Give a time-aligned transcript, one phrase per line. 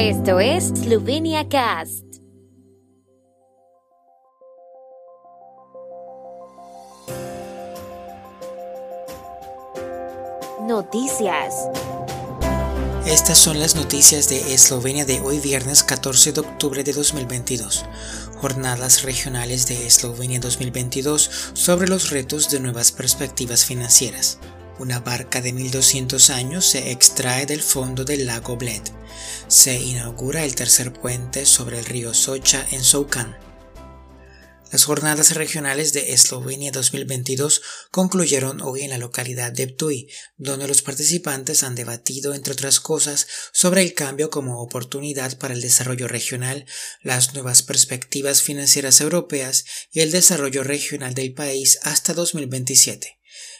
[0.00, 2.04] Esto es Slovenia Cast.
[10.62, 11.52] Noticias.
[13.06, 17.84] Estas son las noticias de Eslovenia de hoy viernes 14 de octubre de 2022.
[18.36, 24.38] Jornadas regionales de Eslovenia 2022 sobre los retos de nuevas perspectivas financieras.
[24.78, 28.82] Una barca de 1200 años se extrae del fondo del lago Bled.
[29.48, 33.36] Se inaugura el tercer puente sobre el río Socha en Soukan.
[34.70, 40.82] Las jornadas regionales de Eslovenia 2022 concluyeron hoy en la localidad de Ptuj, donde los
[40.82, 46.66] participantes han debatido, entre otras cosas, sobre el cambio como oportunidad para el desarrollo regional,
[47.02, 53.17] las nuevas perspectivas financieras europeas y el desarrollo regional del país hasta 2027.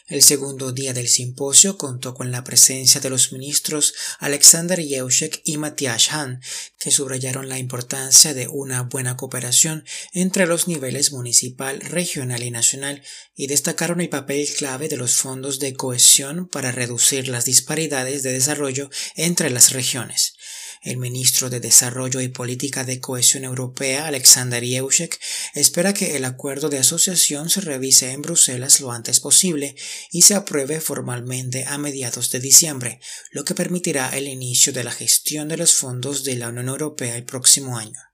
[0.09, 5.57] El segundo día del simposio contó con la presencia de los ministros Alexander Yeushek y
[5.57, 6.41] Matthias Hahn,
[6.79, 13.03] que subrayaron la importancia de una buena cooperación entre los niveles municipal, regional y nacional
[13.35, 18.33] y destacaron el papel clave de los fondos de cohesión para reducir las disparidades de
[18.33, 20.33] desarrollo entre las regiones.
[20.81, 25.19] El ministro de Desarrollo y Política de Cohesión Europea, Alexander Yeushek,
[25.53, 29.75] espera que el acuerdo de asociación se revise en Bruselas lo antes posible
[30.09, 34.91] y se apruebe formalmente a mediados de diciembre, lo que permitirá el inicio de la
[34.91, 38.08] gestión de los fondos de la Unión Europea el próximo año.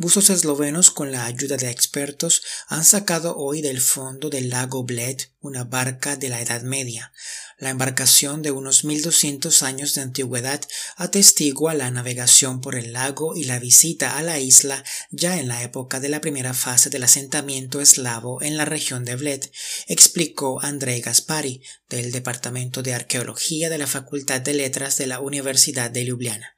[0.00, 5.22] Buzos eslovenos, con la ayuda de expertos, han sacado hoy del fondo del lago Bled
[5.40, 7.12] una barca de la Edad Media.
[7.58, 10.60] La embarcación de unos 1200 años de antigüedad
[10.94, 15.64] atestigua la navegación por el lago y la visita a la isla ya en la
[15.64, 19.46] época de la primera fase del asentamiento eslavo en la región de Bled,
[19.88, 25.90] explicó Andrei Gaspari, del Departamento de Arqueología de la Facultad de Letras de la Universidad
[25.90, 26.54] de Ljubljana.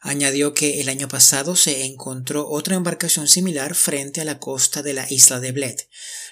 [0.00, 4.94] Añadió que el año pasado se encontró otra embarcación similar frente a la costa de
[4.94, 5.76] la isla de Bled.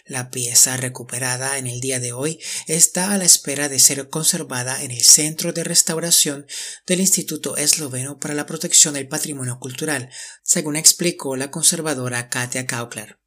[0.04, 2.38] La pieza recuperada en el día de hoy
[2.68, 6.46] está a la espera de ser conservada en el Centro de Restauración
[6.86, 10.10] del Instituto Esloveno para la Protección del Patrimonio Cultural,
[10.42, 13.18] según explicó la conservadora Katia Kaukler.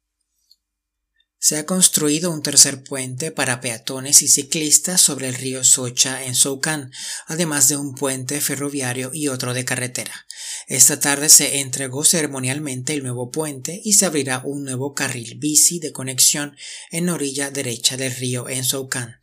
[1.42, 6.34] Se ha construido un tercer puente para peatones y ciclistas sobre el río Socha en
[6.34, 6.92] Soukan,
[7.28, 10.26] además de un puente ferroviario y otro de carretera.
[10.66, 15.78] Esta tarde se entregó ceremonialmente el nuevo puente y se abrirá un nuevo carril bici
[15.78, 16.58] de conexión
[16.90, 19.18] en orilla derecha del río en Soukan.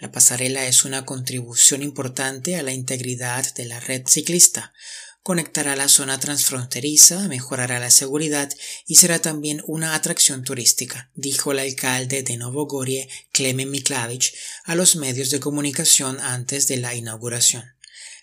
[0.00, 4.72] La pasarela es una contribución importante a la integridad de la red ciclista
[5.22, 8.52] conectará la zona transfronteriza, mejorará la seguridad
[8.86, 14.34] y será también una atracción turística, dijo el alcalde de Novogorie, Klemen Miklavich,
[14.64, 17.72] a los medios de comunicación antes de la inauguración.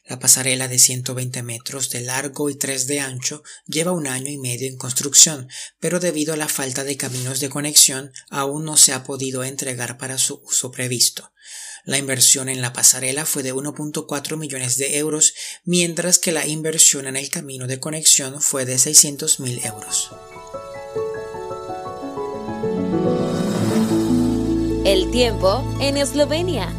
[0.09, 4.39] La pasarela de 120 metros de largo y 3 de ancho lleva un año y
[4.39, 5.47] medio en construcción,
[5.79, 9.99] pero debido a la falta de caminos de conexión aún no se ha podido entregar
[9.99, 11.31] para su uso previsto.
[11.85, 17.05] La inversión en la pasarela fue de 1.4 millones de euros, mientras que la inversión
[17.05, 20.09] en el camino de conexión fue de 600.000 euros.
[24.85, 26.73] El tiempo en Eslovenia.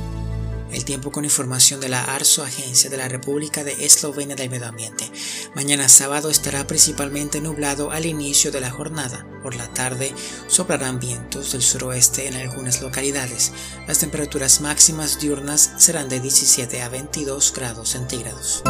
[0.72, 4.66] El tiempo con información de la ARSO, Agencia de la República de Eslovenia del Medio
[4.66, 5.10] Ambiente.
[5.54, 9.26] Mañana sábado estará principalmente nublado al inicio de la jornada.
[9.42, 10.14] Por la tarde
[10.46, 13.52] soplarán vientos del suroeste en algunas localidades.
[13.88, 18.62] Las temperaturas máximas diurnas serán de 17 a 22 grados centígrados.